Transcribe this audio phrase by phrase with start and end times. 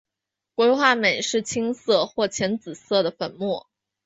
[0.55, 3.67] 硅化镁是青色或浅紫色的粉末。